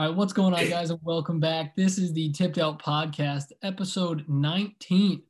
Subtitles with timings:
[0.00, 1.76] All right, what's going on, guys, and welcome back.
[1.76, 5.22] This is the Tipped Out Podcast, episode 19.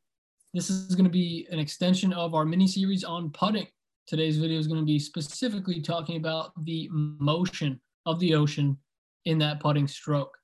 [0.54, 3.66] This is going to be an extension of our mini series on putting.
[4.06, 8.78] Today's video is going to be specifically talking about the motion of the ocean
[9.24, 10.38] in that putting stroke.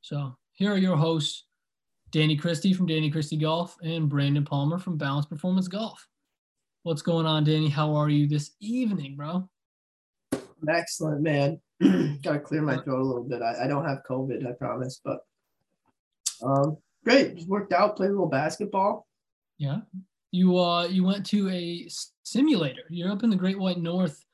[0.00, 1.44] So, here are your hosts,
[2.12, 6.08] Danny Christie from Danny Christie Golf and Brandon Palmer from Balance Performance Golf.
[6.84, 7.68] What's going on, Danny?
[7.68, 9.46] How are you this evening, bro?
[10.32, 11.60] I'm excellent, man.
[12.22, 13.42] Gotta clear my throat a little bit.
[13.42, 15.20] I, I don't have COVID, I promise, but
[16.42, 17.36] um, great.
[17.36, 19.06] Just worked out, played a little basketball.
[19.58, 19.78] Yeah.
[20.32, 21.88] You uh you went to a
[22.22, 22.82] simulator.
[22.90, 24.24] You're up in the Great White North,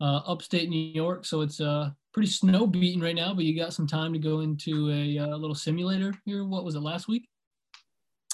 [0.00, 3.34] uh, upstate New York, so it's uh pretty snow beaten right now.
[3.34, 6.44] But you got some time to go into a uh, little simulator here.
[6.44, 7.28] What was it last week?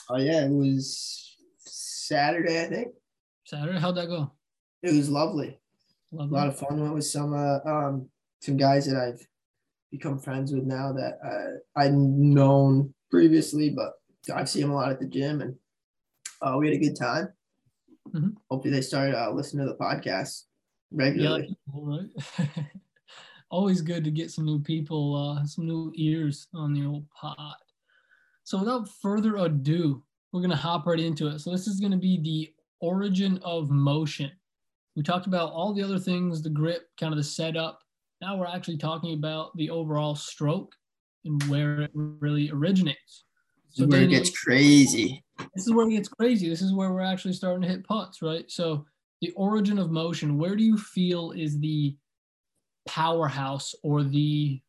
[0.09, 2.89] Oh yeah, it was Saturday, I think.
[3.45, 3.79] Saturday.
[3.79, 4.33] How'd that go?
[4.83, 5.59] It was lovely.
[6.13, 6.35] Lovely.
[6.35, 6.81] A lot of fun.
[6.81, 8.09] Went with some uh, um
[8.41, 9.27] some guys that I've
[9.91, 13.93] become friends with now that uh, I'd known previously, but
[14.35, 15.55] I've seen them a lot at the gym, and
[16.43, 17.29] uh, we had a good time.
[18.11, 18.35] Mhm.
[18.51, 20.45] Hopefully, they start uh, listening to the podcast
[20.91, 21.57] regularly.
[21.75, 22.67] Yeah, right.
[23.51, 27.57] Always good to get some new people, uh, some new ears on the old pod.
[28.45, 31.39] So without further ado, we're gonna hop right into it.
[31.41, 34.31] So this is gonna be the origin of motion.
[34.97, 37.81] We talked about all the other things, the grip, kind of the setup.
[38.21, 40.75] Now we're actually talking about the overall stroke
[41.25, 43.25] and where it really originates.
[43.71, 45.23] This is where it gets crazy.
[45.55, 46.49] this is where it gets crazy.
[46.49, 48.51] This is where we're actually starting to hit putts, right?
[48.51, 48.85] So
[49.21, 51.97] the origin of motion, where do you feel is the
[52.87, 54.61] powerhouse or the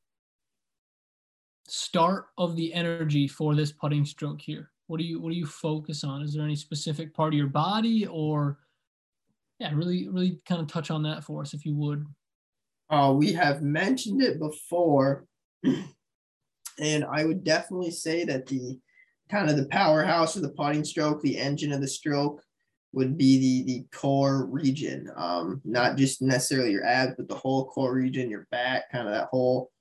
[1.67, 4.72] start of the energy for this putting stroke here?
[4.88, 6.22] What do you what do you focus on?
[6.22, 8.59] Is there any specific part of your body or
[9.59, 12.06] yeah, really really kind of touch on that for us if you would.
[12.89, 15.25] Uh, we have mentioned it before,
[16.79, 18.79] and I would definitely say that the
[19.29, 22.41] kind of the powerhouse of the putting stroke, the engine of the stroke,
[22.91, 25.09] would be the the core region.
[25.16, 29.13] Um, not just necessarily your abs, but the whole core region, your back, kind of
[29.13, 29.72] that whole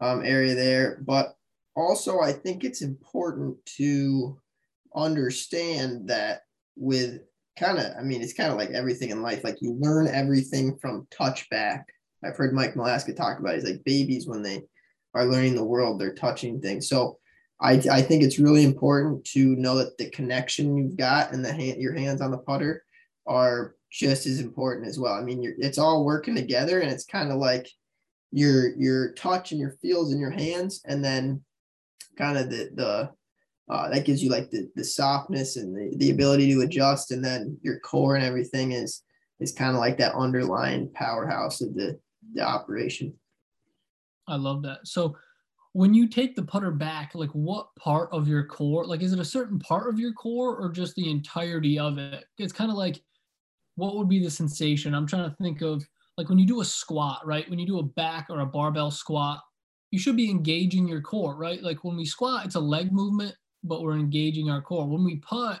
[0.00, 0.98] um, area there.
[1.06, 1.36] But
[1.76, 4.38] also, I think it's important to
[4.94, 6.42] understand that
[6.76, 7.20] with
[7.58, 9.44] kind of, I mean, it's kind of like everything in life.
[9.44, 11.84] Like you learn everything from touchback.
[12.24, 13.54] I've heard Mike Malaska talk about.
[13.54, 14.62] He's like babies when they
[15.14, 16.88] are learning the world, they're touching things.
[16.88, 17.18] So
[17.60, 21.52] I, I think it's really important to know that the connection you've got and the
[21.52, 22.84] hand, your hands on the putter
[23.26, 25.14] are just as important as well.
[25.14, 27.68] I mean, it's all working together, and it's kind of like
[28.32, 31.42] your your touch and your feels in your hands, and then
[32.16, 33.10] kind of the the
[33.72, 37.24] uh, that gives you like the the softness and the, the ability to adjust, and
[37.24, 39.02] then your core and everything is
[39.38, 41.98] is kind of like that underlying powerhouse of the
[42.32, 43.14] the operation.
[44.28, 44.86] I love that.
[44.86, 45.16] So
[45.72, 49.18] when you take the putter back, like what part of your core, like is it
[49.18, 52.24] a certain part of your core or just the entirety of it?
[52.38, 53.02] It's kind of like
[53.76, 54.94] what would be the sensation?
[54.94, 55.86] I'm trying to think of
[56.18, 57.48] like when you do a squat, right?
[57.48, 59.40] When you do a back or a barbell squat,
[59.90, 61.62] you should be engaging your core, right?
[61.62, 64.86] Like when we squat, it's a leg movement, but we're engaging our core.
[64.86, 65.60] When we putt,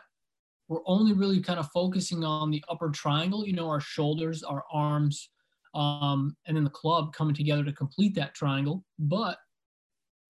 [0.68, 4.64] we're only really kind of focusing on the upper triangle, you know, our shoulders, our
[4.72, 5.30] arms,
[5.74, 8.84] um, and then the club coming together to complete that triangle.
[8.98, 9.38] But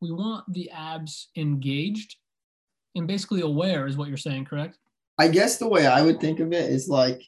[0.01, 2.17] we want the abs engaged
[2.95, 4.79] and basically aware, is what you're saying, correct?
[5.19, 7.23] I guess the way I would think of it is like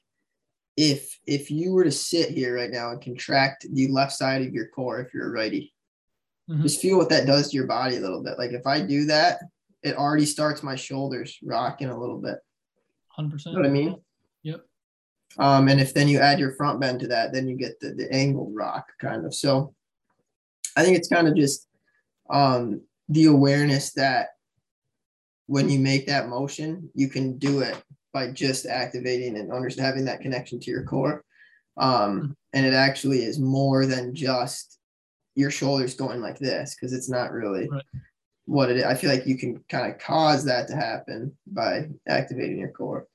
[0.76, 4.52] if if you were to sit here right now and contract the left side of
[4.52, 5.72] your core if you're a righty,
[6.50, 6.62] Mhm.
[6.62, 8.38] just feel what that does to your body a little bit.
[8.38, 9.41] Like if I do that,
[9.82, 12.38] it already starts my shoulders rocking a little bit.
[13.16, 13.46] 100%.
[13.46, 14.03] You know what I mean?
[15.38, 17.90] Um, and if then you add your front bend to that, then you get the
[17.90, 19.34] the angled rock kind of.
[19.34, 19.74] So
[20.76, 21.66] I think it's kind of just
[22.30, 24.28] um the awareness that
[25.46, 30.04] when you make that motion, you can do it by just activating and under, having
[30.06, 31.22] that connection to your core.
[31.76, 34.78] Um, and it actually is more than just
[35.34, 37.82] your shoulders going like this because it's not really Right.
[38.46, 38.84] what it is.
[38.84, 43.06] I feel like you can kind of cause that to happen by activating your core.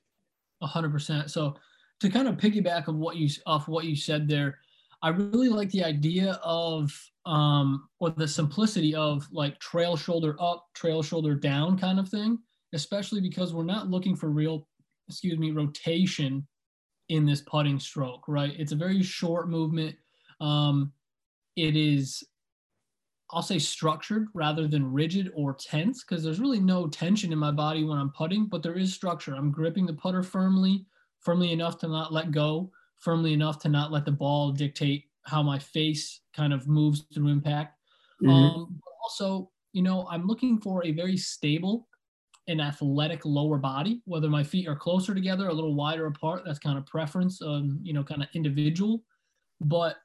[0.60, 1.30] A hundred percent.
[1.30, 1.56] So
[2.00, 4.58] to kind of piggyback of what you off what you said there,
[5.02, 6.92] I really like the idea of
[7.26, 12.38] um or the simplicity of like trail shoulder up, trail shoulder down kind of thing,
[12.72, 14.66] especially because we're not looking for real,
[15.08, 16.46] excuse me, rotation
[17.08, 18.54] in this putting stroke, right?
[18.58, 19.96] It's a very short movement.
[20.40, 20.92] Um,
[21.56, 22.24] it is
[23.32, 27.52] I'll say structured rather than rigid or tense because there's really no tension in my
[27.52, 29.34] body when I'm putting, but there is structure.
[29.34, 30.84] I'm gripping the putter firmly,
[31.20, 35.42] firmly enough to not let go, firmly enough to not let the ball dictate how
[35.42, 37.78] my face kind of moves through impact.
[38.22, 38.30] Mhm.
[38.30, 41.88] Um, but also, you know, I'm looking for a very stable
[42.48, 46.42] and athletic lower body, whether my feet are closer together, a little wider apart.
[46.44, 49.04] That's kind of preference, um, you know, kind of individual.
[49.60, 49.96] But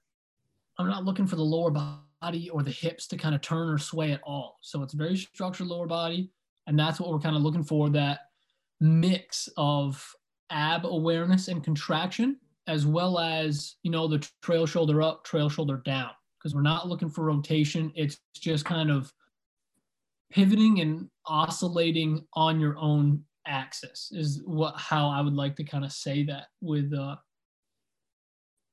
[0.77, 3.77] I'm not looking for the lower body or the hips to kind of turn or
[3.77, 4.57] sway at all.
[4.61, 6.29] So it's very structured lower body.
[6.67, 8.31] And that's what we're kind of looking for that
[8.79, 10.05] mix of
[10.49, 12.37] ab awareness and contraction,
[12.67, 16.87] as well as, you know, the trail shoulder up, trail shoulder down, because we're not
[16.87, 17.91] looking for rotation.
[17.95, 19.11] It's just kind of
[20.31, 25.85] pivoting and oscillating on your own axis is what how I would like to kind
[25.85, 27.15] of say that with uh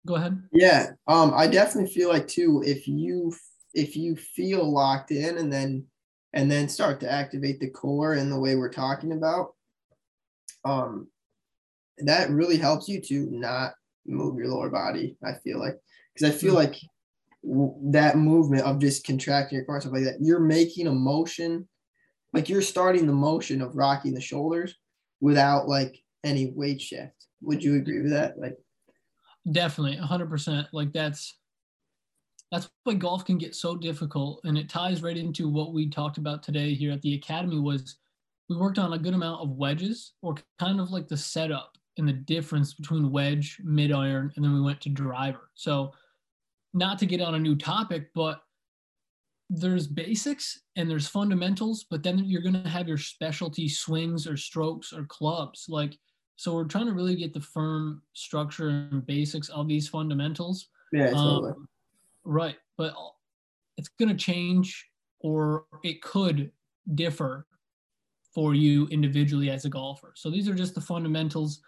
[0.07, 0.43] go ahead.
[0.53, 0.93] Yeah.
[1.07, 3.35] Um I definitely feel like too if you
[3.75, 5.85] if you feel locked in and then
[6.33, 9.55] and then start to activate the core in the way we're talking about
[10.65, 11.09] um
[11.99, 13.75] that really helps you to not
[14.07, 15.79] move your lower body i feel like.
[16.15, 16.73] Because i feel mm-hmm.
[16.73, 21.69] like that movement of just contracting your core stuff like that you're making a motion
[22.33, 24.77] like you're starting the motion of rocking the shoulders
[25.21, 27.27] without like any weight shift.
[27.43, 28.39] Would you agree with that?
[28.39, 28.57] Like
[29.51, 31.39] definitely 100% like that's
[32.53, 36.19] that's why golf can get so difficult and it ties right into what we talked
[36.19, 37.97] about today here at the academy was
[38.49, 42.09] we worked on a good amount of wedges or kind of like the setup and
[42.09, 45.93] the difference between wedge mid iron and then we went to driver so
[46.75, 48.43] not to get on a new topic but
[49.51, 54.37] there's basics and there's fundamentals but then you're going to have your specialty swings or
[54.37, 55.99] strokes or clubs like
[56.37, 61.11] so we're trying to really get the firm structure and basics of these fundamentals yeah
[61.11, 61.51] totally.
[61.51, 61.69] Um,
[62.25, 62.57] Right.
[62.77, 62.95] But
[63.77, 64.89] it's going to change
[65.21, 66.51] or it could
[66.95, 67.47] differ
[68.35, 70.13] for you individually as a golfer.
[70.17, 71.61] So these are just the fundamentals.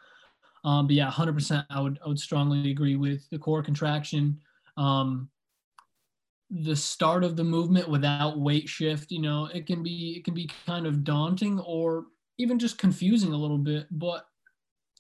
[0.64, 4.38] Um, but yeah, 100%, I would, I would strongly agree with the core contraction.
[4.76, 5.28] Um,
[6.50, 10.34] the start of the movement without weight shift, you know, it can be, it can
[10.34, 12.06] be kind of daunting or
[12.38, 13.86] even just confusing a little bit.
[13.90, 14.26] But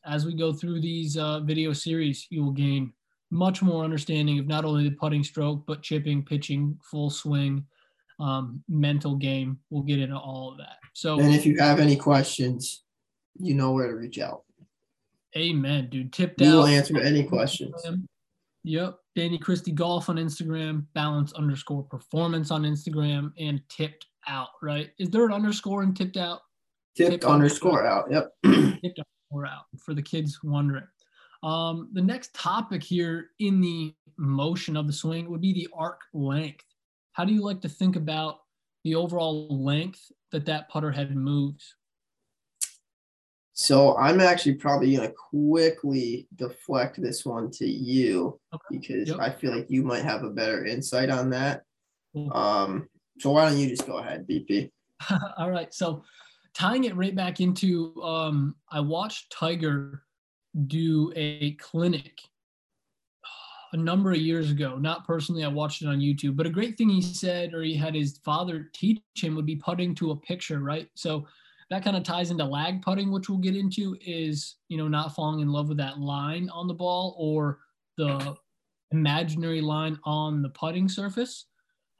[0.04, 2.92] as we go through these uh, video series, you will gain
[3.30, 7.64] much more understanding of not only the putting stroke, but chipping, pitching, full swing,
[8.20, 9.58] um, mental game.
[9.70, 10.76] We'll get into all of that.
[10.92, 12.84] So, and if you have any questions,
[13.38, 14.44] you know where to reach out.
[15.36, 16.12] Amen, dude.
[16.12, 16.54] Tipped we out.
[16.54, 17.84] will answer any questions.
[18.64, 18.98] Yep.
[19.14, 24.90] Danny Christie Golf on Instagram, balance underscore performance on Instagram, and tipped out, right?
[24.98, 26.40] Is there an underscore in tipped out?
[26.96, 28.10] Tipped, tipped underscore out.
[28.10, 28.32] Yep.
[28.44, 30.86] tipped underscore out for the kids wondering.
[31.42, 36.00] Um, the next topic here in the motion of the swing would be the arc
[36.14, 36.64] length.
[37.12, 38.38] How do you like to think about
[38.82, 41.76] the overall length that that putter head moves?
[43.54, 48.64] So I'm actually probably going to quickly deflect this one to you okay.
[48.68, 49.20] because yep.
[49.20, 51.62] I feel like you might have a better insight on that.
[52.12, 52.36] Cool.
[52.36, 52.88] Um,
[53.20, 54.72] so why don't you just go ahead, BP?
[55.38, 55.72] All right.
[55.72, 56.02] So
[56.52, 60.02] tying it right back into, um, I watched Tiger
[60.66, 62.22] do a clinic
[63.72, 64.78] a number of years ago.
[64.78, 67.76] Not personally, I watched it on YouTube, but a great thing he said, or he
[67.76, 70.88] had his father teach him, would be putting to a picture, right?
[70.94, 71.26] So
[71.70, 75.14] that kind of ties into lag putting, which we'll get into, is you know not
[75.14, 77.60] falling in love with that line on the ball or
[77.96, 78.36] the
[78.90, 81.46] imaginary line on the putting surface.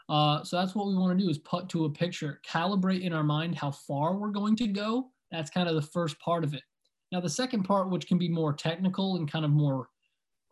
[0.08, 3.12] Uh, so that's what we want to do is put to a picture, calibrate in
[3.12, 5.10] our mind how far we're going to go.
[5.30, 6.62] That's kind of the first part of it.
[7.10, 9.88] Now, the second part, which can be more technical and kind of more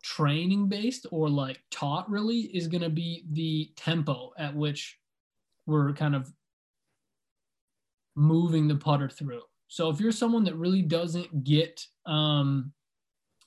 [0.03, 4.99] training based or like taught, really, is going to be the tempo at which
[5.67, 6.33] we're kind of
[8.15, 9.43] moving the putter through.
[9.69, 12.73] So if you're someone that really doesn't get um,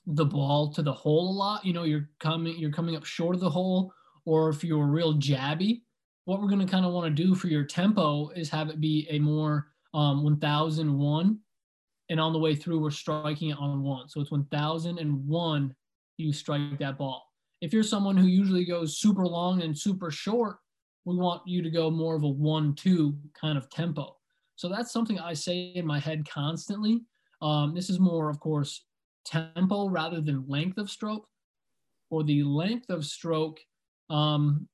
[0.06, 3.34] the ball to the hole a lot, you know, you're coming you're coming up short
[3.34, 3.92] of the hole,
[4.24, 5.82] or if you're real jabby,
[6.24, 8.80] what we're going to kind of want to do for your tempo is have it
[8.80, 11.38] be a more um, 1001
[12.08, 14.08] and on the way through we're striking it on one.
[14.08, 15.74] So it's 1001
[16.18, 17.24] you strike that ball.
[17.60, 20.58] If you're someone who usually goes super long and super short,
[21.04, 24.15] we want you to go more of a one two kind of tempo.
[24.56, 27.02] So that's something I say in my head constantly.
[27.42, 28.84] Um, this is more, of course,
[29.24, 31.26] tempo rather than length of stroke.
[32.08, 33.58] For the length of stroke,
[34.10, 34.68] um,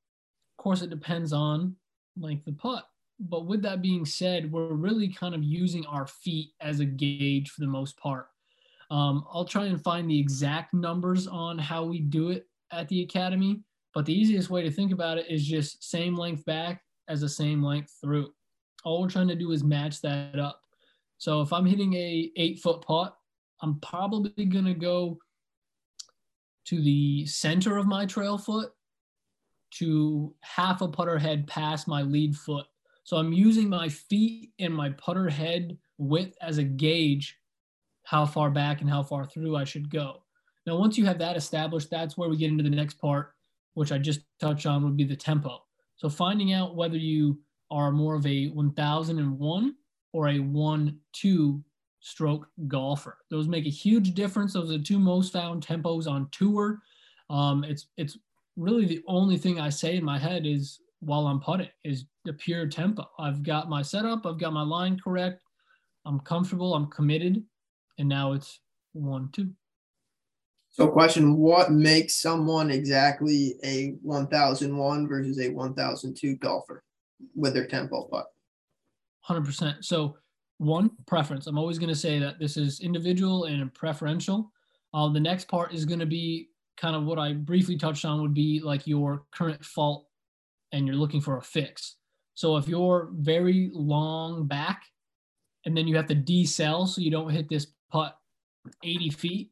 [0.58, 1.76] of course, it depends on
[2.16, 2.84] length of putt
[3.28, 7.50] but with that being said, we're really kind of using our feet as a gauge
[7.50, 8.26] for the most part.
[8.90, 13.02] Um, I'll try and find the exact numbers on how we do it at the
[13.02, 13.60] academy,
[13.94, 17.28] but the easiest way to think about it is just same length back as the
[17.28, 18.30] same length through.
[18.84, 20.60] All we're trying to do is match that up.
[21.18, 23.16] So if I'm hitting a eight foot putt,
[23.60, 25.18] I'm probably gonna go
[26.66, 28.70] to the center of my trail foot
[29.72, 32.66] to half a putter head past my lead foot
[33.04, 37.36] So I'm using my feet and my putter head width as a gauge
[38.04, 40.22] how far back and how far through I should go.
[40.66, 43.34] Now, once you have that established, that's where we get into the next part,
[43.74, 45.62] which I just touched on would be the tempo.
[45.96, 47.38] So finding out whether you
[47.72, 49.74] are more of a 1001
[50.12, 51.64] or a 1 2
[52.00, 53.18] stroke golfer.
[53.30, 54.52] Those make a huge difference.
[54.52, 56.80] Those are the two most found tempos on tour.
[57.30, 58.18] Um, it's it's
[58.56, 62.34] really the only thing I say in my head is while I'm putting is the
[62.34, 63.08] pure tempo.
[63.18, 65.40] I've got my setup, I've got my line correct,
[66.04, 67.42] I'm comfortable, I'm committed,
[67.98, 68.60] and now it's
[68.92, 69.50] one two.
[70.68, 76.82] So, question: What makes someone exactly a 1001 versus a 1002 golfer
[77.34, 78.08] with their tempo?
[79.20, 79.84] Hundred percent.
[79.84, 80.16] So,
[80.58, 81.46] one preference.
[81.46, 84.52] I'm always going to say that this is individual and preferential.
[84.94, 88.20] Uh, the next part is going to be kind of what I briefly touched on
[88.20, 90.06] would be like your current fault
[90.72, 91.96] and you're looking for a fix.
[92.34, 94.84] So if you're very long back
[95.66, 98.16] and then you have to decel so you don't hit this putt
[98.82, 99.50] 80 feet,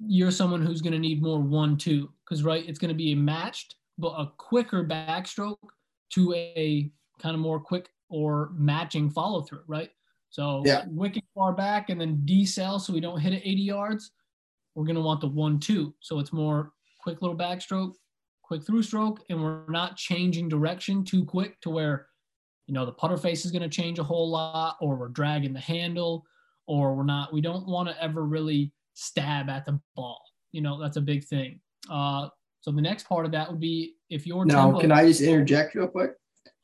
[0.00, 3.12] you're someone who's going to need more one two because right it's going to be
[3.12, 5.56] a matched but a quicker backstroke
[6.10, 9.90] to a kind of more quick or matching follow through, right?
[10.30, 10.84] So yeah.
[10.88, 14.10] wicked far back and then decel so we don't hit it 80 yards.
[14.74, 15.94] We're going to want the one two.
[16.00, 17.94] So it's more quick little backstroke,
[18.42, 22.06] quick through stroke, and we're not changing direction too quick to where,
[22.66, 25.52] you know, the putter face is going to change a whole lot or we're dragging
[25.52, 26.24] the handle
[26.66, 30.20] or we're not, we don't want to ever really stab at the ball.
[30.52, 31.60] You know, that's a big thing.
[31.90, 32.28] Uh,
[32.60, 35.74] so the next part of that would be if you're now, can I just interject
[35.74, 36.12] real quick?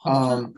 [0.04, 0.54] Um,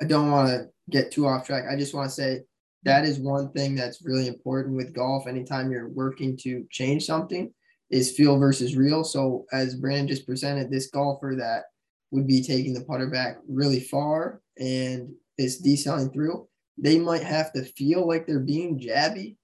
[0.00, 1.64] I don't want to get too off track.
[1.70, 2.42] I just want to say
[2.82, 5.26] that is one thing that's really important with golf.
[5.26, 7.52] Anytime you're working to change something,
[7.90, 9.04] is feel versus real.
[9.04, 11.64] So as Brandon just presented, this golfer that
[12.10, 17.52] would be taking the putter back really far and is decelling through, they might have
[17.52, 19.36] to feel like they're being jabby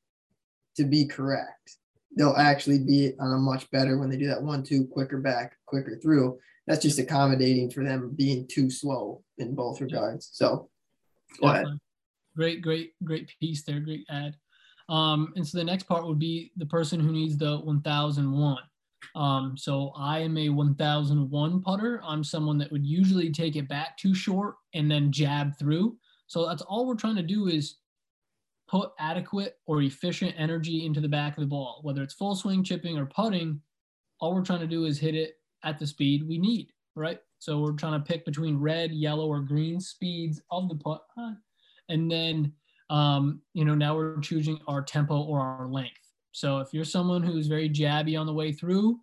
[0.77, 1.77] to be correct.
[2.17, 5.57] They'll actually be on a much better when they do that one, two, quicker back,
[5.67, 6.39] quicker through.
[6.67, 10.29] That's just accommodating for them being too slow in both regards.
[10.33, 10.69] So
[11.41, 11.67] go ahead.
[12.37, 13.81] Great, great, great piece there.
[13.81, 14.37] Great ad.
[14.89, 18.59] Um, and so the next part would be the person who needs the 1001.
[19.15, 22.01] Um, so I am a 1001 putter.
[22.05, 25.97] I'm someone that would usually take it back too short and then jab through.
[26.27, 27.77] So that's all we're trying to do is
[28.73, 32.65] put adequate or efficient energy into the back of the ball, whether it's full swing,
[32.65, 33.61] chipping, or putting.
[34.19, 37.19] All we're trying to do is hit it at the speed we need, right?
[37.39, 41.03] So we're trying to pick between red, yellow, or green speeds of the putt.
[41.91, 42.53] And then,
[42.89, 46.01] um, you know, now we're choosing our tempo or our length.
[46.31, 48.99] So if you're someone who's very jabby on the way through,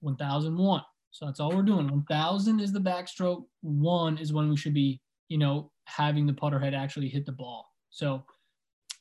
[0.00, 0.80] 1001.
[1.10, 1.88] So that's all we're doing.
[1.88, 3.44] 1000 is the backstroke.
[3.60, 7.32] One is when we should be, you know, having the putter head actually hit the
[7.32, 7.66] ball.
[7.90, 8.24] So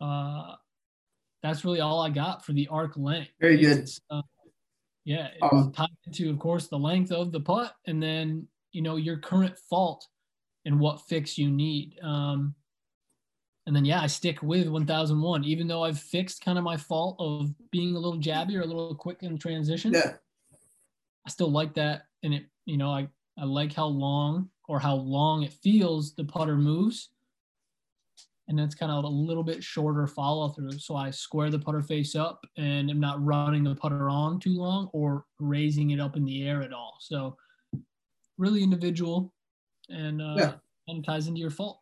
[0.01, 0.55] uh,
[1.43, 3.31] that's really all I got for the arc length.
[3.39, 3.89] Very good.
[4.09, 4.21] Uh,
[5.03, 8.81] yeah, it's um, tied to, of course, the length of the putt, and then you
[8.81, 10.07] know your current fault
[10.65, 11.99] and what fix you need.
[12.01, 12.55] Um,
[13.67, 17.15] and then yeah, I stick with 1001, even though I've fixed kind of my fault
[17.19, 19.93] of being a little jabby or a little quick in transition.
[19.93, 20.13] Yeah,
[21.25, 24.95] I still like that, and it you know I I like how long or how
[24.95, 27.09] long it feels the putter moves
[28.47, 30.73] and it's kind of a little bit shorter follow through.
[30.73, 34.55] So I square the putter face up and I'm not running the putter on too
[34.55, 36.97] long or raising it up in the air at all.
[36.99, 37.35] So
[38.37, 39.33] really individual
[39.89, 40.53] and uh, yeah.
[40.87, 41.79] and ties into your fault.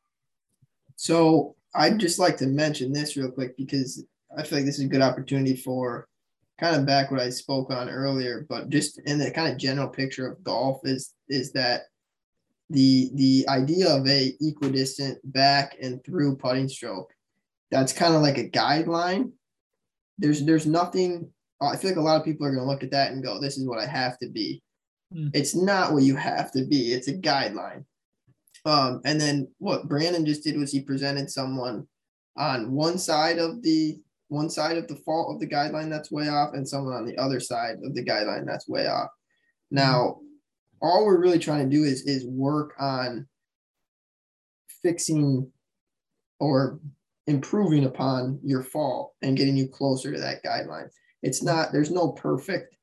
[0.95, 4.05] So I'd just like to mention this real quick because
[4.37, 6.07] I feel like this is a good opportunity for
[6.59, 9.89] kind of back what I spoke on earlier, but just in the kind of general
[9.89, 11.83] picture of golf is is that
[12.69, 17.13] the the idea of a equidistant back and through putting stroke
[17.73, 19.31] that's kind of like a guideline.
[20.19, 22.91] There's there's nothing i feel like a lot of people are going to look at
[22.91, 24.61] that and go this is what i have to be.
[25.13, 25.31] Mm.
[25.33, 27.85] it's not what you have to be it's a guideline.
[28.65, 31.87] Um, and then what brandon just did was he presented someone
[32.37, 36.27] on one side of the one side of the fault of the guideline that's way
[36.29, 39.09] off and someone on the other side of the guideline that's way off.
[39.69, 40.19] Now
[40.83, 43.25] all we're really trying to do is is work on
[44.83, 45.49] fixing
[46.39, 46.79] or
[47.25, 50.89] improving upon your fall and getting you closer to that guideline.
[51.23, 52.75] It's not there's no perfect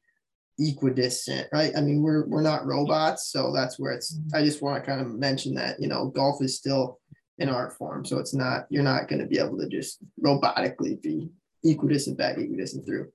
[0.58, 1.72] equidistant, right?
[1.76, 4.36] I mean, we're we're not robots, so that's where it's mm-hmm.
[4.36, 6.98] I just want to kind of mention that, you know, golf is still
[7.38, 8.04] an art form.
[8.04, 11.28] So it's not you're not going to be able to just robotically be
[11.64, 13.12] equidistant back, equidistant through.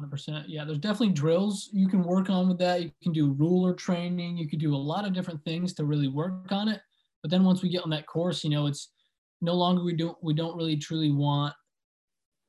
[0.00, 0.44] 100%.
[0.46, 2.82] Yeah, there's definitely drills you can work on with that.
[2.82, 4.36] You can do ruler training.
[4.36, 6.80] You can do a lot of different things to really work on it.
[7.22, 8.90] But then once we get on that course, you know, it's
[9.40, 11.54] no longer we don't we don't really truly want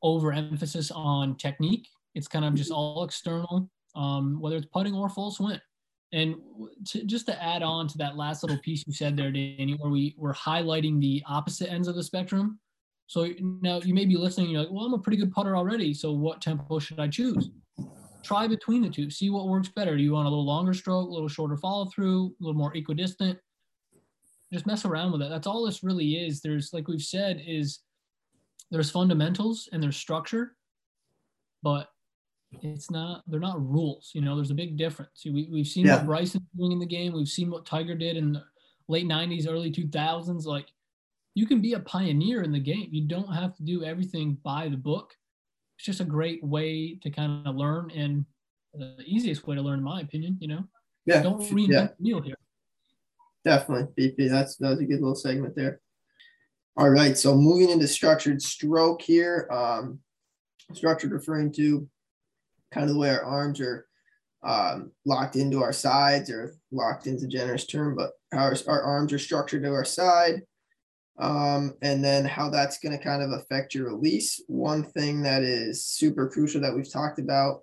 [0.03, 1.87] overemphasis on technique.
[2.15, 5.59] It's kind of just all external, um, whether it's putting or full swing.
[6.11, 6.35] And
[6.87, 9.91] to, just to add on to that last little piece you said there, Danny, where
[9.91, 12.59] we were highlighting the opposite ends of the spectrum.
[13.09, 15.95] So now you may be listening, you're like, well, I'm a pretty good putter already.
[15.95, 17.49] So what tempo should I choose?
[18.21, 19.97] Try between the two, see what works better.
[19.97, 22.71] Do you want a little longer stroke, a little shorter follow through, a little more
[22.77, 23.39] equidistant?
[24.53, 25.29] Just mess around with it.
[25.31, 26.39] That's all this really is.
[26.39, 27.79] There's, like we've said, is
[28.69, 30.55] there's fundamentals and there's structure,
[31.63, 31.89] but
[32.61, 35.97] it's not they're not rules you know there's a big difference we, we've seen yeah.
[35.97, 38.43] what Bryson doing in the game we've seen what tiger did in the
[38.87, 40.65] late 90s early 2000s like
[41.35, 42.89] you can be a pioneer in the game.
[42.91, 45.13] You don't have to do everything by the book.
[45.77, 48.25] It's just a great way to kind of learn and
[48.73, 50.63] the easiest way to learn in my opinion you know?
[51.05, 51.87] Yeah don't reinvent yeah.
[51.87, 52.35] the wheel here.
[53.43, 55.79] Definitely bp that's that was a good little segment there.
[56.77, 59.99] All right so moving into structured stroke here um
[60.73, 61.87] structured referring to
[62.71, 63.87] kind of the way our arms are
[64.43, 69.11] um, locked into our sides or locked into a generous term, but our, our arms
[69.11, 70.43] are structured to our side.
[71.19, 74.41] Um, and then how that's going to kind of affect your release.
[74.47, 77.61] One thing that is super crucial that we've talked about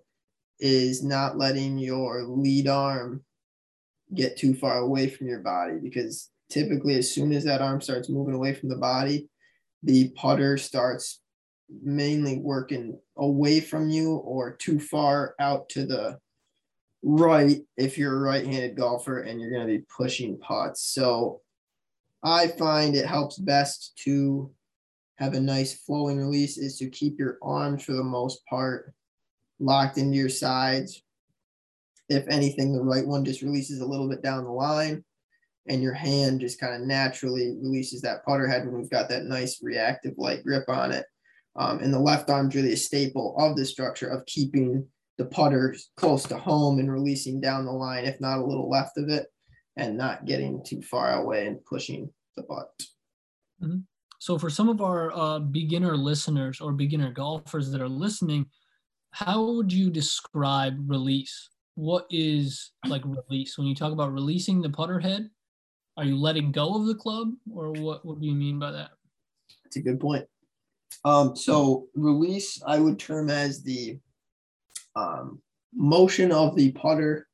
[0.60, 3.24] is not letting your lead arm
[4.14, 8.08] get too far away from your body because typically as soon as that arm starts
[8.08, 9.28] moving away from the body,
[9.82, 11.20] the putter starts
[11.82, 16.18] mainly working away from you or too far out to the
[17.02, 20.82] right if you're a right-handed golfer and you're going to be pushing putts.
[20.82, 21.40] So
[22.22, 24.50] I find it helps best to
[25.18, 28.92] have a nice flowing release is to keep your arms for the most part
[29.58, 31.02] locked into your sides.
[32.08, 35.04] If anything, the right one just releases a little bit down the line
[35.68, 39.24] and your hand just kind of naturally releases that putter head when we've got that
[39.24, 41.06] nice reactive light grip on it.
[41.56, 44.86] Um, and the left arm is really a staple of the structure of keeping
[45.18, 48.98] the putter close to home and releasing down the line, if not a little left
[48.98, 49.26] of it,
[49.76, 52.70] and not getting too far away and pushing the butt.
[53.62, 53.78] Mm-hmm.
[54.18, 58.46] So, for some of our uh, beginner listeners or beginner golfers that are listening,
[59.10, 61.50] how would you describe release?
[61.74, 63.58] What is like release?
[63.58, 65.28] When you talk about releasing the putter head,
[65.96, 68.04] are you letting go of the club, or what?
[68.04, 68.90] What do you mean by that?
[69.64, 70.26] That's a good point.
[71.04, 73.98] Um, so release, I would term as the
[74.94, 75.40] um,
[75.74, 77.25] motion of the putter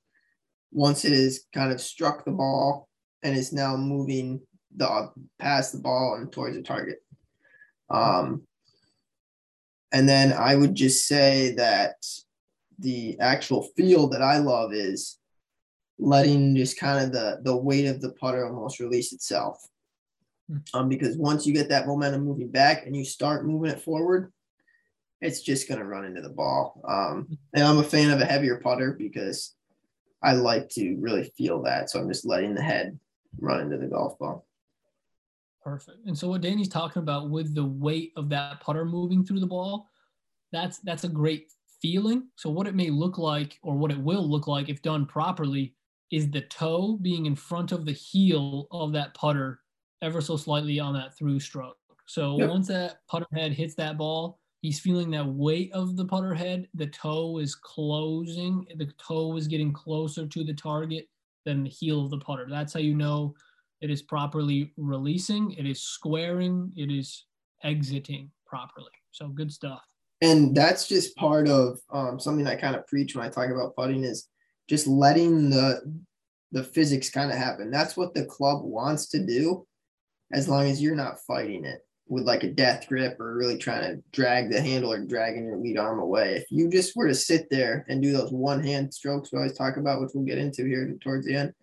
[0.72, 2.88] once it is kind of struck the ball
[3.22, 4.40] and is now moving
[4.76, 6.98] the past the ball and towards the target.
[7.90, 8.42] Um,
[9.92, 11.96] and then I would just say that
[12.78, 15.18] the actual feel that I love is
[15.98, 19.62] letting just kind of the the weight of the putter almost release itself.
[20.48, 20.58] Hmm.
[20.74, 24.32] Um, because once you get that momentum moving back and you start moving it forward,
[25.20, 26.80] it's just going to run into the ball.
[26.88, 29.54] Um, and I'm a fan of a heavier putter because
[30.22, 31.90] I like to really feel that.
[31.90, 32.98] So I'm just letting the head
[33.40, 34.46] run into the golf ball.
[35.62, 35.98] Perfect.
[36.06, 39.46] And so what Danny's talking about with the weight of that putter moving through the
[39.46, 39.88] ball,
[40.50, 42.28] that's that's a great feeling.
[42.36, 45.74] So what it may look like or what it will look like if done properly
[46.10, 49.60] is the toe being in front of the heel of that putter
[50.02, 51.76] ever so slightly on that through stroke.
[52.06, 52.50] So yep.
[52.50, 56.68] once that putter head hits that ball, he's feeling that weight of the putter head.
[56.74, 58.64] The toe is closing.
[58.76, 61.08] The toe is getting closer to the target
[61.44, 62.46] than the heel of the putter.
[62.48, 63.34] That's how you know
[63.80, 65.52] it is properly releasing.
[65.52, 66.72] It is squaring.
[66.76, 67.26] It is
[67.64, 68.92] exiting properly.
[69.10, 69.82] So good stuff.
[70.22, 73.74] And that's just part of um, something I kind of preach when I talk about
[73.74, 74.28] putting is
[74.70, 76.00] just letting the
[76.52, 77.70] the physics kind of happen.
[77.70, 79.66] That's what the club wants to do
[80.34, 81.80] as long as you're not fighting it
[82.12, 85.56] with like a death grip or really trying to drag the handle or dragging your
[85.56, 86.34] lead arm away.
[86.34, 89.56] If you just were to sit there and do those one hand strokes we always
[89.56, 91.54] talk about, which we'll get into here towards the end,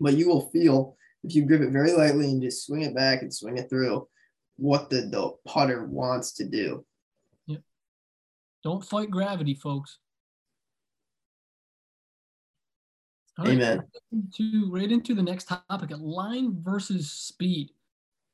[0.00, 3.20] but you will feel if you grip it very lightly and just swing it back
[3.20, 4.08] and swing it through
[4.56, 6.82] what the, the putter wants to do.
[7.46, 7.60] Yep.
[8.62, 9.98] Don't fight gravity, folks.
[13.38, 13.82] All Amen.
[14.10, 17.68] Right, to, right into the next topic, line versus speed.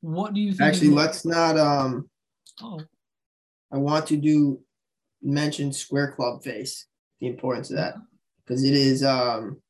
[0.01, 0.61] What do you think?
[0.61, 1.57] Actually, let's not.
[1.57, 2.09] Um,
[2.61, 2.81] oh.
[3.71, 4.59] I want to do
[5.21, 6.87] mention square club face,
[7.19, 7.95] the importance of that,
[8.43, 9.03] because it is.
[9.03, 9.61] Um,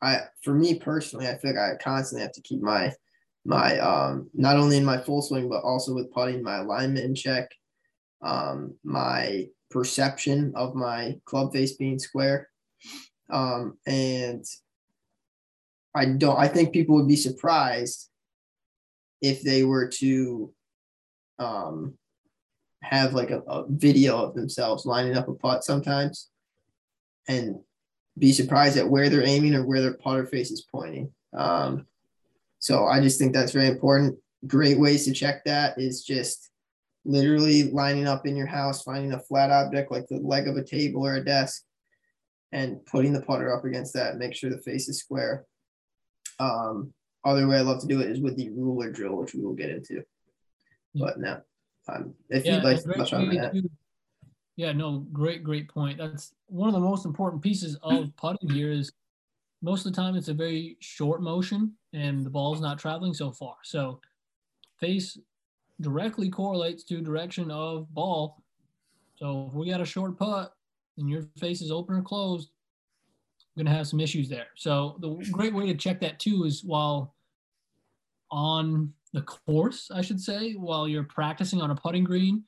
[0.00, 2.92] I for me personally, I feel like I constantly have to keep my
[3.44, 7.14] my um not only in my full swing but also with putting my alignment in
[7.14, 7.48] check,
[8.22, 12.48] um, my perception of my club face being square,
[13.30, 14.44] um, and
[15.94, 16.38] I don't.
[16.38, 18.08] I think people would be surprised
[19.22, 20.52] if they were to
[21.38, 21.94] um,
[22.82, 26.28] have like a, a video of themselves lining up a putt sometimes,
[27.28, 27.60] and
[28.18, 31.10] be surprised at where they're aiming or where their putter face is pointing.
[31.32, 31.86] Um,
[32.58, 34.18] so I just think that's very important.
[34.46, 36.50] Great ways to check that is just
[37.04, 40.64] literally lining up in your house, finding a flat object like the leg of a
[40.64, 41.62] table or a desk,
[42.52, 44.18] and putting the putter up against that.
[44.18, 45.46] Make sure the face is square.
[46.38, 46.92] Um,
[47.24, 49.54] other way I love to do it is with the ruler drill, which we will
[49.54, 50.02] get into.
[50.94, 51.42] But now,
[51.88, 53.54] um, if yeah, you'd like to touch on that.
[54.56, 55.98] Yeah, no, great, great point.
[55.98, 58.92] That's one of the most important pieces of putting here is
[59.62, 63.30] most of the time it's a very short motion and the ball's not traveling so
[63.30, 63.56] far.
[63.62, 64.00] So
[64.78, 65.18] face
[65.80, 68.42] directly correlates to direction of ball.
[69.16, 70.52] So if we got a short putt
[70.98, 72.50] and your face is open or closed,
[73.54, 74.46] we're gonna have some issues there.
[74.56, 77.14] So the great way to check that too is while
[78.30, 82.44] on the course, I should say, while you're practicing on a putting green,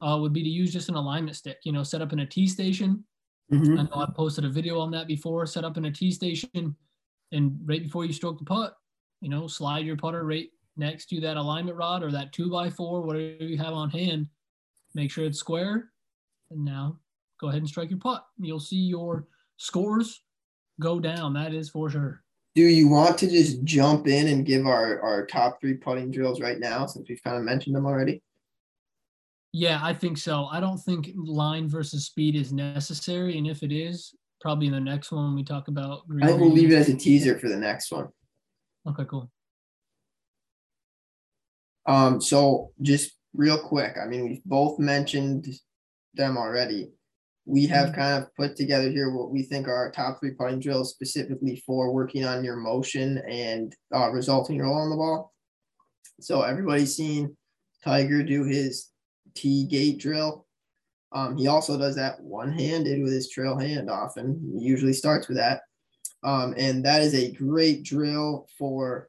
[0.00, 1.58] uh, would be to use just an alignment stick.
[1.62, 3.04] You know, set up in a T station.
[3.52, 3.78] Mm-hmm.
[3.78, 5.46] I know I posted a video on that before.
[5.46, 6.76] Set up in a T station,
[7.32, 8.76] and right before you stroke the putt,
[9.20, 12.68] you know, slide your putter right next to that alignment rod or that two by
[12.68, 14.26] four, whatever you have on hand.
[14.94, 15.90] Make sure it's square,
[16.50, 16.98] and now
[17.40, 18.26] go ahead and strike your putt.
[18.38, 20.22] You'll see your scores
[20.80, 21.34] go down.
[21.34, 22.22] That is for sure.
[22.54, 26.40] Do you want to just jump in and give our, our top three putting drills
[26.40, 28.22] right now since we've kind of mentioned them already?
[29.52, 30.46] Yeah, I think so.
[30.46, 33.38] I don't think line versus speed is necessary.
[33.38, 36.22] And if it is, probably in the next one when we talk about green.
[36.22, 38.08] I think we'll leave it as a teaser for the next one.
[38.88, 39.30] Okay, cool.
[41.86, 45.48] Um, so just real quick, I mean, we've both mentioned
[46.14, 46.90] them already
[47.48, 48.00] we have mm-hmm.
[48.00, 51.62] kind of put together here what we think are our top three putting drills specifically
[51.64, 55.32] for working on your motion and uh, resulting roll on the ball.
[56.20, 57.34] So everybody's seen
[57.82, 58.88] Tiger do his
[59.34, 60.46] tee gate drill.
[61.12, 64.58] Um, he also does that one handed with his trail hand often.
[64.58, 65.62] He usually starts with that.
[66.22, 69.08] Um, and that is a great drill for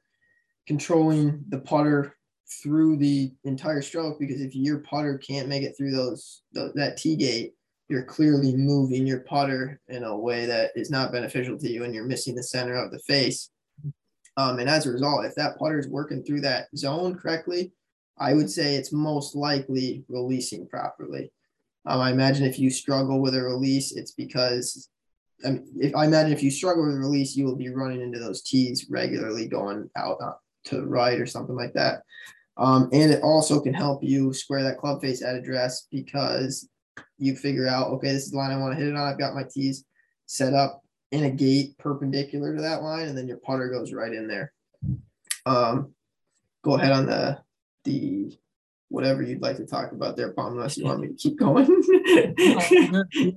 [0.66, 2.16] controlling the putter
[2.64, 6.96] through the entire stroke because if your putter can't make it through those the, that
[6.96, 7.54] tee gate,
[7.90, 11.94] you're clearly moving your putter in a way that is not beneficial to you and
[11.94, 13.50] you're missing the center of the face.
[14.38, 17.74] Um, and as a result, if that putter is working through that zone correctly,
[18.18, 21.32] I would say it's most likely releasing properly.
[21.86, 24.90] Um, I imagine if you struggle with a release, it's because
[25.46, 28.02] I mean, if I imagine if you struggle with a release, you will be running
[28.02, 30.34] into those tees regularly, going out uh,
[30.66, 32.04] to the right or something like that.
[32.58, 36.68] Um, and it also can help you square that club face at address because
[37.20, 39.08] you figure out, okay, this is the line I want to hit it on.
[39.08, 39.86] I've got my tees
[40.26, 44.14] set up in a gate perpendicular to that line, and then your putter goes right
[44.14, 44.54] in there.
[45.46, 45.94] Um,
[46.64, 47.40] go ahead on the
[47.84, 48.38] the
[48.90, 51.64] whatever you'd like to talk about there, Palm, unless you want me to keep going.
[51.64, 51.68] uh,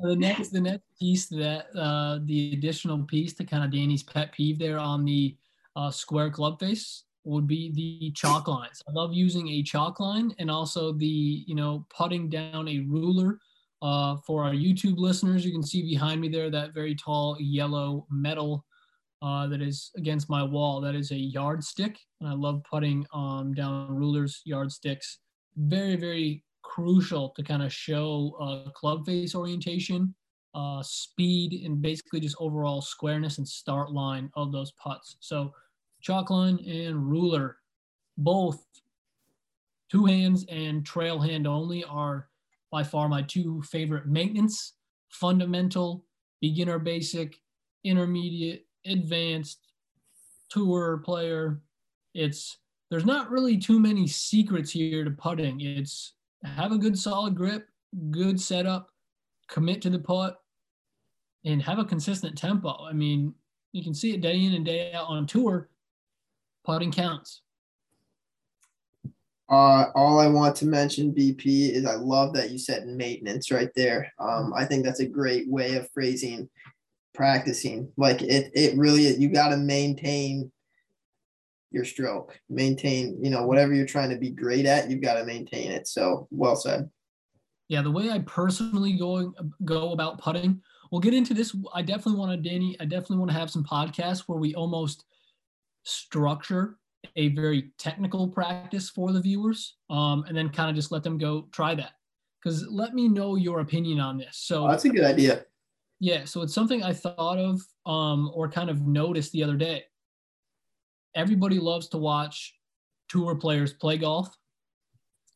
[0.02, 4.32] the next the next piece that uh, the additional piece to kind of Danny's pet
[4.32, 5.36] peeve there on the
[5.76, 8.82] uh, square club face would be the chalk lines.
[8.88, 13.38] I love using a chalk line and also the you know putting down a ruler
[13.82, 18.06] uh, for our YouTube listeners, you can see behind me there that very tall yellow
[18.10, 18.64] metal
[19.22, 20.80] uh, that is against my wall.
[20.80, 25.18] That is a yardstick, and I love putting um, down rulers, yardsticks.
[25.56, 30.14] Very, very crucial to kind of show uh, club face orientation,
[30.54, 35.16] uh, speed, and basically just overall squareness and start line of those putts.
[35.18, 35.52] So,
[36.00, 37.58] chalk line and ruler,
[38.16, 38.64] both
[39.90, 42.28] two hands and trail hand only, are
[42.72, 44.72] by far my two favorite maintenance,
[45.10, 46.04] fundamental,
[46.40, 47.38] beginner basic,
[47.84, 49.58] intermediate, advanced,
[50.50, 51.60] tour player.
[52.14, 52.58] It's
[52.90, 55.60] there's not really too many secrets here to putting.
[55.60, 57.68] It's have a good solid grip,
[58.10, 58.90] good setup,
[59.48, 60.40] commit to the putt,
[61.44, 62.84] and have a consistent tempo.
[62.84, 63.34] I mean,
[63.72, 65.68] you can see it day in and day out on tour.
[66.64, 67.42] Putting counts.
[69.52, 73.68] Uh, all I want to mention, BP, is I love that you said maintenance right
[73.76, 74.10] there.
[74.18, 76.48] Um, I think that's a great way of phrasing
[77.14, 77.92] practicing.
[77.96, 80.50] Like it, it really you got to maintain
[81.70, 85.24] your stroke, maintain, you know, whatever you're trying to be great at, you've got to
[85.24, 85.86] maintain it.
[85.86, 86.90] So well said.
[87.68, 89.34] Yeah, the way I personally go
[89.64, 90.60] go about putting,
[90.90, 91.54] we'll get into this.
[91.74, 92.76] I definitely want to, Danny.
[92.80, 95.04] I definitely want to have some podcasts where we almost
[95.84, 96.78] structure
[97.16, 101.18] a very technical practice for the viewers um, and then kind of just let them
[101.18, 101.92] go try that
[102.42, 105.44] because let me know your opinion on this so oh, that's a good idea
[106.00, 109.84] yeah so it's something i thought of um, or kind of noticed the other day
[111.14, 112.54] everybody loves to watch
[113.12, 114.34] tour players play golf.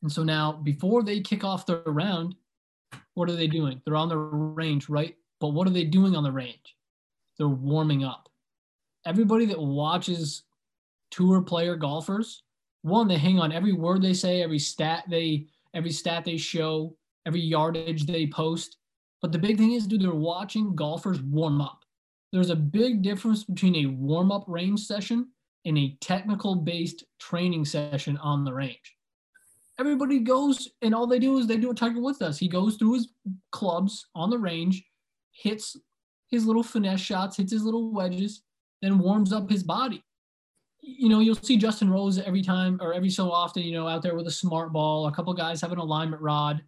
[0.03, 2.35] And so now, before they kick off their round,
[3.15, 3.81] what are they doing?
[3.85, 5.15] They're on the range, right?
[5.41, 6.77] But what are they doing on the range?
[7.39, 8.29] They're warming up.
[9.05, 10.43] Everybody that watches
[11.17, 12.43] tour player golfers,
[12.83, 16.97] one, they hang on every word they say, every stat they every stat they show,
[17.27, 18.79] every yardage they post.
[19.21, 21.85] But the big thing is, dude, they're watching golfers warm up.
[22.33, 25.29] There's a big difference between a warm up range session
[25.65, 28.97] and a technical based training session on the range.
[29.79, 32.39] Everybody goes and all they do is they do what Tiger Woods does.
[32.39, 33.09] He goes through his
[33.53, 34.85] clubs on the range,
[35.33, 35.77] hits
[36.29, 38.43] his little finesse shots, hits his little wedges,
[38.81, 40.03] then warms up his body.
[40.89, 44.03] You know, you'll see Justin Rose every time or every so often, you know, out
[44.03, 45.09] there with a smart ball.
[45.09, 46.63] A couple guys have an alignment rod,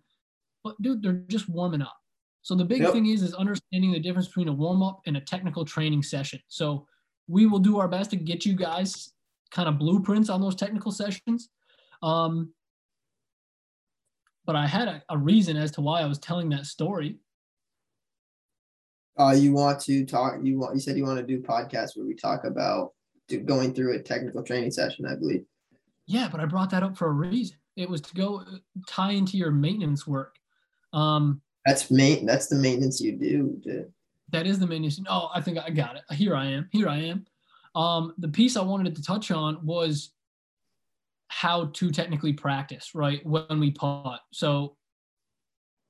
[0.65, 1.97] but dude, they're just warming up.
[2.43, 2.93] So the big yep.
[2.93, 6.41] thing is is understanding the difference between a warm up and a technical training session.
[6.49, 6.87] So
[7.29, 9.13] we will do our best to get you guys
[9.51, 11.49] kind of blueprints on those technical sessions.
[12.03, 12.53] Um,
[14.45, 17.19] but I had a, a reason as to why I was telling that story.
[19.19, 20.37] Uh, you want to talk?
[20.43, 20.75] You want?
[20.75, 22.93] You said you want to do podcasts where we talk about
[23.45, 25.45] going through a technical training session, I believe.
[26.07, 27.57] Yeah, but I brought that up for a reason.
[27.77, 30.37] It was to go uh, tie into your maintenance work.
[30.93, 32.25] Um, that's main.
[32.27, 33.61] That's the maintenance you do.
[33.63, 33.93] Dude.
[34.31, 35.01] That is the maintenance.
[35.09, 36.03] Oh, I think I got it.
[36.15, 36.69] Here I am.
[36.73, 37.27] Here I am.
[37.75, 40.13] Um, the piece I wanted to touch on was
[41.29, 43.25] how to technically practice, right?
[43.25, 44.21] When we putt.
[44.33, 44.77] So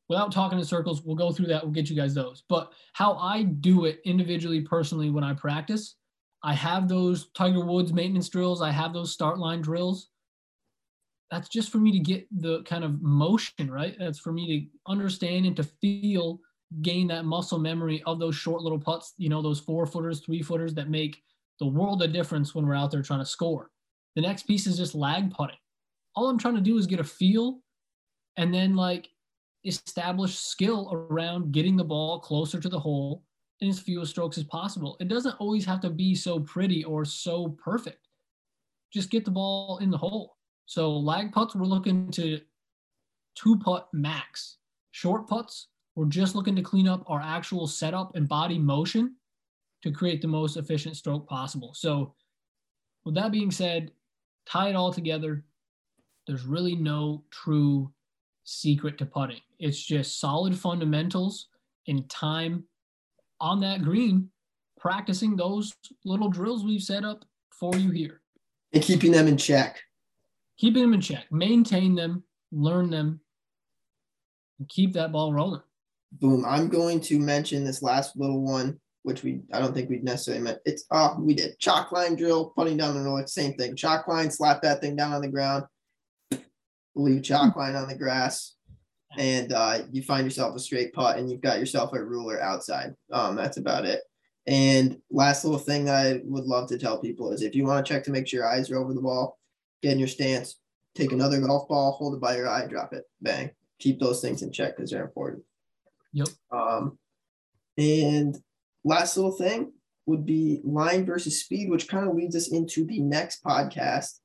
[0.08, 1.62] without talking in circles, we'll go through that.
[1.62, 2.42] We'll get you guys those.
[2.48, 5.94] But how I do it individually, personally, when I practice,
[6.42, 8.62] I have those Tiger Woods maintenance drills.
[8.62, 10.10] I have those start line drills.
[11.30, 13.96] That's just for me to get the kind of motion, right?
[13.98, 16.40] That's for me to understand and to feel,
[16.82, 20.42] gain that muscle memory of those short little putts, you know, those four footers, three
[20.42, 21.22] footers that make
[21.60, 23.70] the world of difference when we're out there trying to score.
[24.16, 25.56] The next piece is just lag putting.
[26.14, 27.60] All I'm trying to do is get a feel
[28.36, 29.08] and then like
[29.64, 33.24] establish skill around getting the ball closer to the hole
[33.60, 34.96] in as few strokes as possible.
[35.00, 38.08] It doesn't always have to be so pretty or so perfect.
[38.92, 40.36] Just get the ball in the hole.
[40.66, 42.40] So lag putts, we're looking to
[43.34, 44.58] two putt max.
[44.92, 49.16] Short putts, we're just looking to clean up our actual setup and body motion
[49.82, 51.72] to create the most efficient stroke possible.
[51.74, 52.14] So
[53.04, 53.90] with that being said,
[54.46, 55.44] tie it all together.
[56.26, 57.92] There's really no true
[58.44, 59.40] secret to putting.
[59.58, 61.48] It's just solid fundamentals
[61.86, 62.64] and time
[63.40, 64.30] on that green,
[64.78, 65.74] practicing those
[66.04, 68.20] little drills we've set up for you here.
[68.72, 69.80] And keeping them in check.
[70.58, 71.30] Keeping them in check.
[71.30, 73.20] Maintain them, learn them,
[74.58, 75.62] and keep that ball rolling.
[76.12, 76.44] Boom.
[76.46, 80.42] I'm going to mention this last little one, which we I don't think we necessarily
[80.42, 80.58] meant.
[80.64, 83.76] It's oh, we did chalk line drill, putting down the north, same thing.
[83.76, 85.64] Chalk line, slap that thing down on the ground,
[86.94, 87.58] leave chalk hmm.
[87.58, 88.54] line on the grass,
[89.16, 92.94] and uh, you find yourself a straight putt and you've got yourself a ruler outside.
[93.12, 94.02] Um, that's about it.
[94.46, 97.84] And last little thing that I would love to tell people is if you want
[97.84, 99.38] to check to make sure your eyes are over the ball,
[99.82, 100.56] get in your stance,
[100.94, 103.50] take another golf ball, hold it by your eye, drop it, bang.
[103.78, 105.44] Keep those things in check because they're important.
[106.12, 106.28] Yep.
[106.50, 106.98] Um,
[107.76, 108.36] and
[108.84, 109.72] last little thing
[110.06, 114.18] would be line versus speed, which kind of leads us into the next podcast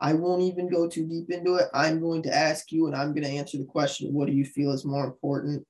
[0.00, 1.68] I won't even go too deep into it.
[1.74, 4.44] I'm going to ask you, and I'm going to answer the question what do you
[4.44, 5.66] feel is more important?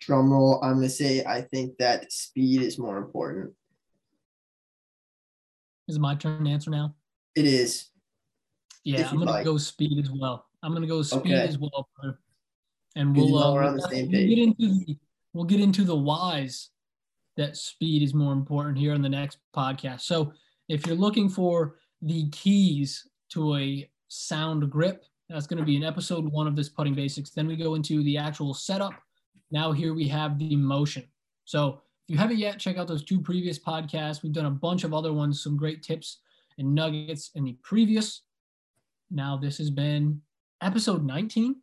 [0.00, 0.60] Drum roll.
[0.62, 3.52] I'm going to say I think that speed is more important.
[5.86, 6.94] Is it my turn to answer now?
[7.36, 7.90] It is.
[8.84, 9.44] Yeah, I'm going like.
[9.44, 10.46] to go speed as well.
[10.62, 11.48] I'm going to go speed okay.
[11.48, 11.88] as well.
[12.96, 14.98] And we'll, uh, we'll, we'll get into the,
[15.32, 16.70] we'll get into the whys
[17.36, 20.02] that speed is more important here in the next podcast.
[20.02, 20.32] So
[20.68, 25.04] if you're looking for the keys to a sound grip.
[25.28, 27.30] That's going to be in episode one of this putting basics.
[27.30, 28.92] Then we go into the actual setup.
[29.50, 31.04] Now here we have the motion.
[31.44, 34.22] So if you haven't yet, check out those two previous podcasts.
[34.22, 36.18] We've done a bunch of other ones, some great tips
[36.58, 38.22] and nuggets in the previous.
[39.10, 40.20] Now this has been
[40.60, 41.56] episode 19.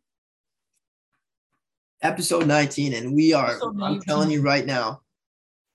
[2.02, 5.02] Episode 19, and we are, I'm telling you right now,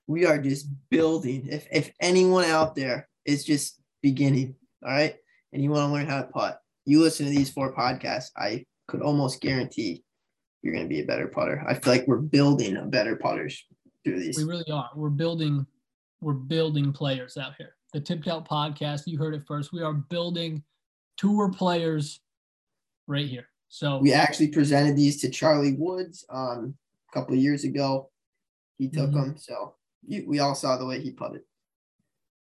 [0.08, 1.48] we are just building.
[1.48, 5.16] If if anyone out there is just beginning, all right,
[5.54, 8.66] and you want to learn how to putt, you listen to these four podcasts, I
[8.88, 10.04] could almost guarantee
[10.62, 11.64] you're going to be a better putter.
[11.68, 13.66] I feel like we're building a better putters
[14.04, 14.38] through these.
[14.38, 14.90] We really are.
[14.96, 15.66] We're building,
[16.22, 17.76] we're building players out here.
[17.94, 19.72] The Tipped Out podcast, you heard it first.
[19.72, 20.64] We are building
[21.16, 22.20] tour players
[23.08, 23.48] right here.
[23.70, 26.76] So we actually presented these to Charlie Woods um,
[27.10, 28.10] a couple of years ago.
[28.78, 29.20] He took mm-hmm.
[29.20, 31.42] them, so you, we all saw the way he putted.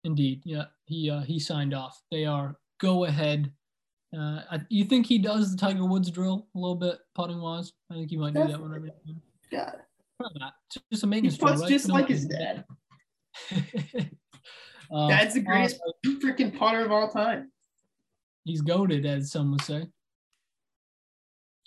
[0.04, 2.00] Indeed, yeah, he uh, he signed off.
[2.12, 3.52] They are go ahead.
[4.16, 7.74] Uh, I, you think he does the Tiger Woods drill a little bit putting wise?
[7.92, 8.90] I think he might do that whenever.
[9.52, 9.72] Yeah,
[10.92, 11.70] just a maintenance drill, right?
[11.70, 12.64] just no, like his dad.
[14.92, 17.52] uh, Dad's the greatest uh, freaking putter of all time.
[18.46, 19.88] He's goaded, as some would say.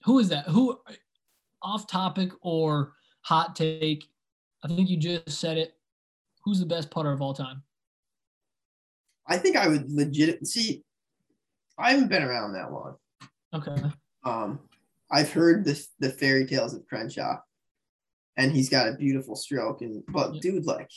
[0.04, 0.46] Who is that?
[0.46, 0.78] Who,
[1.60, 4.08] off topic or hot take?
[4.64, 5.74] I think you just said it.
[6.44, 7.62] Who's the best putter of all time?
[9.26, 10.82] I think I would legit see.
[11.78, 12.96] I haven't been around that long.
[13.54, 13.76] Okay.
[14.24, 14.60] Um,
[15.10, 17.38] I've heard the the fairy tales of Crenshaw,
[18.36, 19.80] and he's got a beautiful stroke.
[19.82, 20.40] And but yeah.
[20.40, 20.90] dude, like,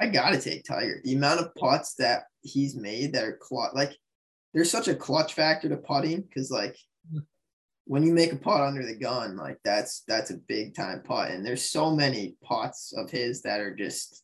[0.00, 1.00] I gotta take Tiger.
[1.04, 3.92] The amount of putts that he's made that are clutch, like,
[4.54, 6.76] there's such a clutch factor to putting because like
[7.84, 11.30] when you make a putt under the gun, like that's that's a big time putt.
[11.30, 14.22] And there's so many putts of his that are just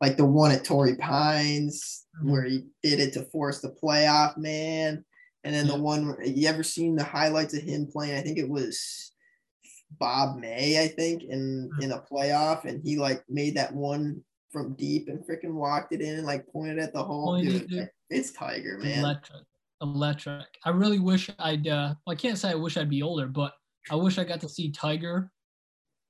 [0.00, 2.30] like the one at Torrey Pines mm-hmm.
[2.30, 5.04] where he did it to force the playoff, man.
[5.44, 8.16] And then the one you ever seen the highlights of him playing?
[8.16, 9.12] I think it was
[9.98, 11.82] Bob May, I think, in mm-hmm.
[11.82, 16.00] in a playoff, and he like made that one from deep and freaking walked it
[16.00, 17.40] in and like pointed at the hole.
[17.40, 17.90] Dude, dude.
[18.08, 19.00] It's Tiger, man.
[19.00, 19.42] Electric.
[19.82, 20.46] Electric.
[20.64, 23.52] I really wish I'd uh well, I can't say I wish I'd be older, but
[23.90, 25.30] I wish I got to see Tiger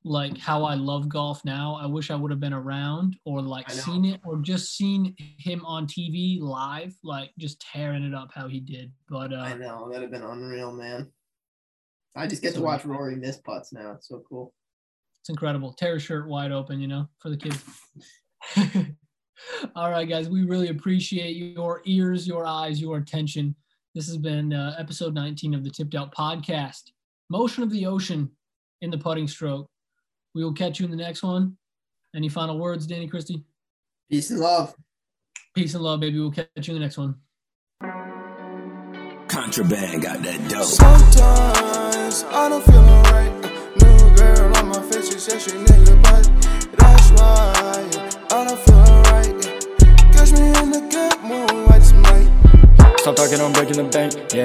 [0.05, 1.79] like how I love golf now.
[1.81, 5.65] I wish I would have been around or like seen it or just seen him
[5.65, 8.93] on TV live, like just tearing it up how he did.
[9.09, 11.11] But uh, I know that'd have been unreal, man.
[12.15, 13.93] I just get to watch Rory miss putts now.
[13.93, 14.53] It's so cool.
[15.21, 15.73] It's incredible.
[15.73, 17.65] Tear shirt wide open, you know, for the kids.
[19.75, 23.57] All right, guys, we really appreciate your ears, your eyes, your attention.
[23.95, 26.83] This has been uh, episode 19 of the Tipped Out podcast.
[27.31, 28.31] Motion of the ocean
[28.83, 29.69] in the putting stroke.
[30.35, 31.57] We will catch you in the next one.
[32.15, 33.45] Any final words, Danny Christie?
[34.11, 34.75] Peace and love.
[35.55, 36.19] Peace and love, baby.
[36.19, 37.15] We'll catch you in the next one.
[39.29, 40.65] Contraband got that dope.
[40.65, 43.33] Sometimes I don't feel alright.
[43.81, 46.29] New girl on my face, she says she nigga, but
[46.77, 47.53] that's why
[48.31, 49.43] I don't feel alright.
[50.13, 52.29] Catch me in the good mood, I just might.
[52.99, 54.15] Stop talking, I'm breaking the bank.
[54.35, 54.43] Yeah.